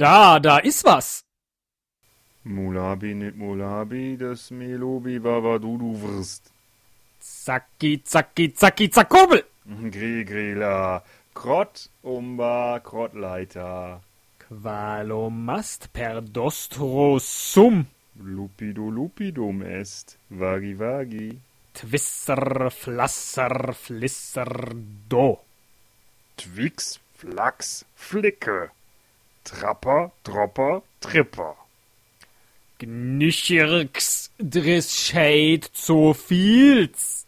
Da, 0.00 0.38
da 0.40 0.56
ist 0.56 0.82
was. 0.84 1.24
Mulabi 2.44 3.14
nit 3.14 3.36
Mulabi, 3.36 4.16
das 4.16 4.50
Melobi 4.50 5.22
Wawadudu 5.22 5.92
wirst. 6.00 6.50
Zacki, 7.20 8.02
zacki, 8.02 8.54
zacki, 8.54 8.88
zackobel. 8.88 9.44
Gre 9.66 10.24
Grela, 10.24 11.02
Krott 11.34 11.90
umba 12.02 12.80
Krottleiter. 12.82 14.00
Qualomast 14.38 15.92
per 15.92 16.22
dostro 16.22 17.18
sum. 17.18 17.84
Lupido 18.24 18.88
Lupidum 18.88 19.60
est, 19.60 20.16
Vagi 20.30 20.72
Vagi. 20.78 21.38
Twisser, 21.74 22.70
flasser, 22.70 23.74
flisser, 23.74 24.72
do. 25.10 25.40
Twix, 26.38 26.98
Flachs, 27.18 27.84
Flicke. 27.94 28.79
Trapper, 29.50 30.12
Dropper, 30.22 30.82
Tripper. 31.00 31.56
Gnüchirks, 32.78 34.30
dris 34.38 34.94
scheid 34.96 35.64
zu 35.64 36.14
viels. 36.14 37.26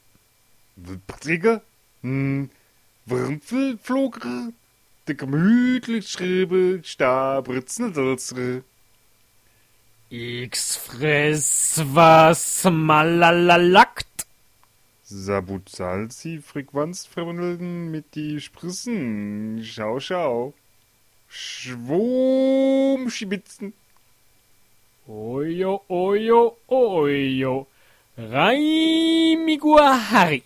Wipprige, 0.77 1.63
hm, 2.03 2.49
Würmfel, 3.07 3.77
Flogre, 3.83 4.53
de 5.09 5.17
gemütlich 5.17 6.09
schriebe, 6.09 6.81
Stabritznedelzre. 6.85 8.63
X 10.09 10.77
friss 10.77 11.83
was 11.93 12.65
malalalakt. 12.71 14.07
Sabut 15.03 15.69
Salzi, 15.69 16.41
Frequenz 16.41 17.09
mit 17.17 18.15
die 18.15 18.41
Sprissen. 18.41 19.61
Schau, 19.65 19.99
schau. 19.99 20.55
Schwum, 21.35 23.09
Schibitzen. 23.09 23.73
Ojo, 25.09 25.83
ojo, 25.89 26.59
ojo. 26.69 27.67
Raimigua 28.19 29.97
Harry. 30.11 30.43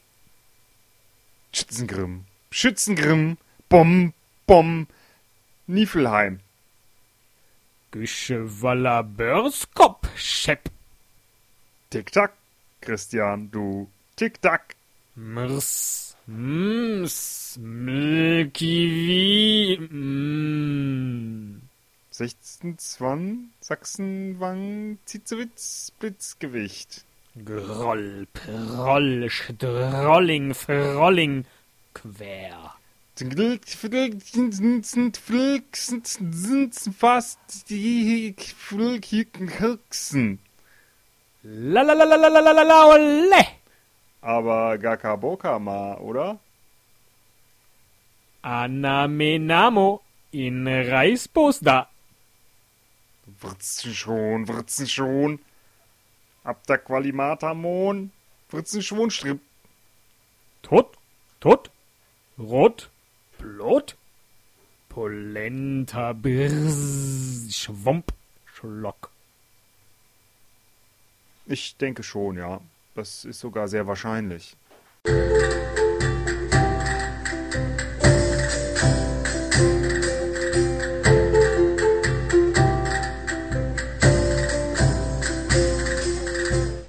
Schützengrimm, 1.52 2.24
Schützengrimm, 2.52 3.36
Bom, 3.68 4.12
Bom, 4.46 4.86
Niefelheim. 5.66 6.38
Güschewaller 7.90 9.02
Börskop, 9.02 10.06
Schepp. 10.14 10.70
Tick-Tack, 11.90 12.32
Christian, 12.80 13.50
du. 13.50 13.90
Tick-Tack. 14.14 14.76
Mrs. 15.16 16.06
Ms. 16.28 17.58
Milky 17.62 18.90
wie. 18.90 19.78
Mm. 19.78 20.15
Sechstenzwan, 22.16 23.50
Sachsenwang, 23.60 24.96
Zitzewitz, 25.04 25.92
Blitzgewicht. 25.98 27.04
Groll, 27.44 28.26
Proll, 28.32 29.28
Strolling, 29.28 30.54
Frolling, 30.54 31.44
Quer. 31.92 32.72
sind 36.32 36.74
fast 36.98 37.68
die 37.68 38.34
Flügelkirksen. 38.38 40.38
Lalalalalalalaole! 41.42 43.44
Aber 44.22 44.78
Gakaboka 44.78 45.58
ma, 45.58 45.98
oder? 45.98 46.38
Anamenamo 48.40 50.00
in 50.30 50.66
Reisposta. 50.66 51.90
Wirzen 53.26 53.92
schon, 53.94 54.48
wirzen 54.48 54.86
schon. 54.86 55.40
Ab 56.44 56.66
der 56.66 56.78
Qualimatamon, 56.78 58.12
wirzen 58.50 58.82
schon 58.82 59.10
strip. 59.10 59.40
Tot, 60.62 60.96
tot, 61.40 61.70
rot, 62.38 62.90
blot, 63.38 63.96
polenta, 64.88 66.12
birz, 66.12 67.54
schwomp, 67.54 68.12
schlock. 68.46 69.10
Ich 71.46 71.76
denke 71.76 72.02
schon, 72.02 72.36
ja. 72.36 72.60
Das 72.94 73.24
ist 73.24 73.40
sogar 73.40 73.68
sehr 73.68 73.86
wahrscheinlich. 73.86 74.56